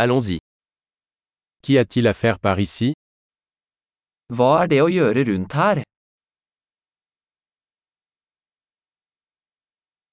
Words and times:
Allons-y. 0.00 0.38
Qu'y 1.60 1.76
a-t-il 1.76 2.06
à 2.06 2.14
faire 2.14 2.38
par 2.38 2.60
ici? 2.60 2.92
Hva 4.30 4.50
er 4.62 4.68
det 4.70 4.78
å 4.84 4.86
gjøre 4.86 5.24
rundt 5.26 5.56
her? 5.58 5.80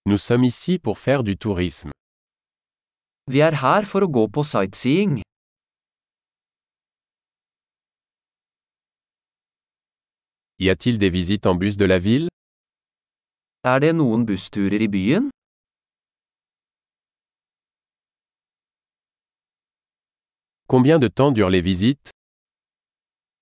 Nous 0.08 0.18
sommes 0.18 0.44
ici 0.44 0.80
pour 0.80 0.98
faire 0.98 1.22
du 1.24 1.38
tourisme. 1.38 1.92
Vi 3.30 3.44
er 3.46 3.60
her 3.62 3.86
for 3.86 4.02
å 4.02 4.10
gå 4.10 4.26
på 4.34 4.42
sightseeing. 4.42 5.22
Y 10.58 10.70
a-t-il 10.74 10.98
des 10.98 11.12
visites 11.12 11.46
en 11.46 11.54
bus 11.54 11.78
de 11.78 11.86
la 11.86 12.00
ville? 12.00 12.30
Er 13.62 13.86
det 13.86 13.94
noen 14.02 14.26
bussturer 14.26 14.82
i 14.82 14.90
byen? 14.90 15.30
Combien 20.76 21.00
de 21.00 21.08
temps 21.08 21.32
durent 21.32 21.50
les 21.50 21.62
visites? 21.62 22.10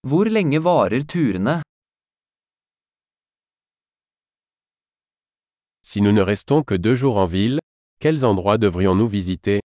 Hvor 0.08 0.26
lenge 0.30 0.60
varer 0.60 1.04
turene? 1.04 1.64
Si 5.82 6.02
nous 6.02 6.12
ne 6.12 6.22
restons 6.22 6.62
que 6.62 6.76
deux 6.76 6.94
jours 6.94 7.18
en 7.18 7.26
ville, 7.26 7.60
quels 8.00 8.24
endroits 8.24 8.60
devrions-nous 8.60 9.08
visiter? 9.08 9.62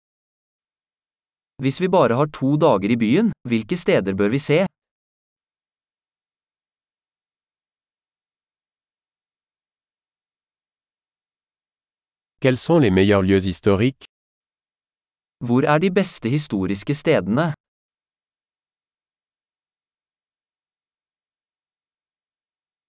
Hvis 1.62 1.78
vi 1.80 1.86
bare 1.86 2.16
har 2.18 2.26
to 2.32 2.56
dager 2.56 2.90
i 2.90 2.96
byen, 2.96 3.30
hvilke 3.48 3.76
steder 3.76 4.14
bør 4.14 4.30
vi 4.34 4.38
se? 4.38 4.66
Quels 12.40 12.58
sont 12.58 12.80
les 12.80 12.90
meilleurs 12.90 13.22
lieux 13.22 13.46
historiques? 13.46 14.11
Hvor 15.46 15.62
er 15.66 15.78
de 15.82 15.90
beste 15.90 16.28
historiske 16.30 16.94
stedene? 16.94 17.46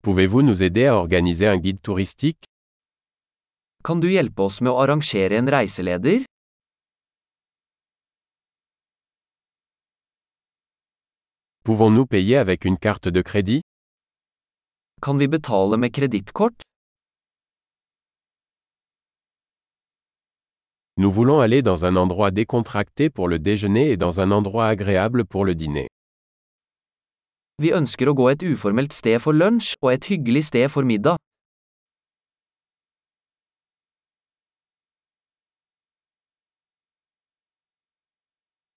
Pouvez-vous 0.04 0.44
nous 0.44 0.62
aider 0.62 0.86
à 0.86 0.95
organiser 0.98 1.48
un 1.48 1.58
guide 1.58 1.82
touristique 1.82 2.45
Kan 3.84 4.00
du 4.00 4.08
hjelpe 4.12 4.45
oss 4.45 4.62
med 4.62 4.72
å 4.72 4.80
arrangere 4.84 5.40
en 5.42 5.50
reiseleder? 5.56 6.28
Pouvons-nous 11.64 12.06
payer 12.06 12.38
avec 12.38 12.66
une 12.66 12.78
carte 12.78 13.08
de 13.08 13.22
crédit 13.22 13.62
Kan 15.02 15.17
vi 15.17 15.28
betale 15.28 15.78
med 15.78 15.94
kredittkort? 15.94 16.62
Nous 20.97 21.11
voulons 21.11 21.39
aller 21.39 21.63
dans 21.63 21.86
un 21.86 21.95
endroit 21.95 22.30
décontracté 22.30 23.09
pour 23.09 23.27
le 23.27 23.39
déjeuner 23.39 23.89
et 23.91 23.97
dans 23.97 24.19
un 24.19 24.30
endroit 24.30 24.67
agréable 24.67 25.25
pour 25.25 25.44
le 25.44 25.55
dîner. 25.55 25.88
Vi 27.61 27.72
ønsker 27.73 28.09
å 28.09 28.13
gå 28.13 28.27
et 28.30 28.44
uformelt 28.45 28.94
sted 28.94 29.17
for 29.21 29.33
lunsj 29.33 29.73
og 29.81 29.89
et 29.94 30.05
hyggelig 30.09 30.44
sted 30.52 30.69
for 30.69 30.86
middag. 30.86 31.17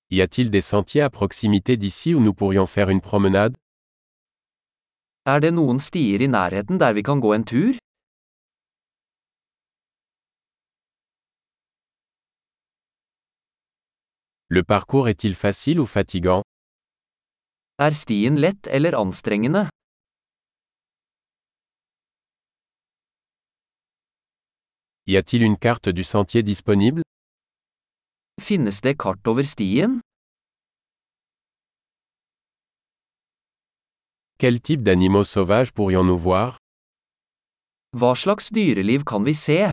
Y 0.09 0.21
a-t-il 0.23 0.51
des 0.51 0.61
sentiers 0.61 1.03
à 1.03 1.11
proximité 1.11 1.77
d'ici 1.77 2.15
où 2.15 2.21
nous 2.21 2.33
pourrions 2.33 2.67
faire 2.67 2.89
une 2.89 3.01
promenade? 3.01 3.57
Er 5.27 5.41
det 5.41 5.53
noen 5.53 5.81
stier 5.81 6.23
i 6.23 6.29
nærheten 6.29 6.79
der 6.79 6.93
vi 6.95 7.03
kan 7.03 7.21
gå 7.21 7.35
en 7.35 7.45
tur? 7.45 7.77
Le 14.49 14.63
parcours 14.63 15.09
est-il 15.09 15.35
facile 15.35 15.81
ou 15.81 15.87
fatigant? 15.87 16.43
Er 17.79 17.91
stien 17.93 18.37
lett 18.37 18.69
eller 18.69 18.95
anstrengende? 18.95 19.69
Y 25.07 25.17
a-t-il 25.17 25.43
une 25.43 25.57
carte 25.59 25.89
du 25.89 26.05
sentier 26.05 26.43
disponible? 26.45 27.03
Finnes 28.41 28.81
det 28.83 28.97
kart 28.99 29.27
over 29.27 29.45
stien? 29.45 30.01
Quel 34.39 34.61
type 34.61 34.83
d'animaux 34.83 35.25
sauvages 35.25 35.73
pourrions-nous 35.73 36.19
voir? 36.19 36.59
Hva 37.97 38.15
slags 38.15 38.51
dyreliv 38.53 39.03
kan 39.05 39.25
vi 39.25 39.35
se? 39.35 39.71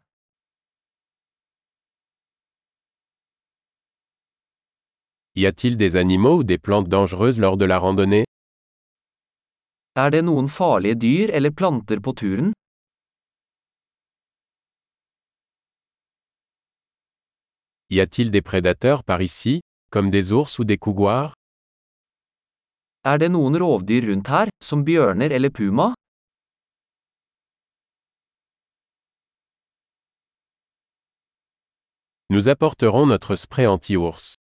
Y 5.36 5.48
a-t-il 5.48 5.78
des 5.78 5.96
animaux 5.96 6.38
ou 6.38 6.44
des 6.44 6.60
plantes 6.60 6.88
dangereuses 6.88 7.40
lors 7.40 7.58
de 7.58 7.66
la 7.66 7.80
randonnée? 7.80 8.26
Er 9.96 10.12
det 10.12 10.22
noen 10.26 10.48
farlige 10.48 10.98
dyr 11.02 11.32
eller 11.34 11.52
planter 11.52 12.00
på 12.06 12.14
turen? 12.14 12.52
Y 17.90 18.00
a-t-il 18.00 18.30
des 18.30 18.44
prédateurs 18.44 19.04
par 19.04 19.22
ici, 19.22 19.62
comme 19.92 20.12
des 20.12 20.32
ours 20.32 20.60
ou 20.60 20.64
des 20.66 20.78
couguars 20.78 21.34
Er 23.04 23.18
det 23.18 23.32
noen 23.32 23.58
rovdyr 23.58 24.06
rundt 24.10 24.30
her, 24.30 24.48
som 24.62 24.84
bjørner 24.86 25.32
eller 25.32 25.50
puma? 25.50 25.94
Nous 32.30 32.48
apporterons 32.48 33.08
notre 33.08 33.36
spray 33.36 33.66
anti-ours. 33.66 34.36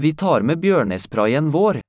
Vi 0.00 0.14
tar 0.14 0.40
med 0.40 0.62
bjørnesprayen 0.62 1.50
vår. 1.52 1.80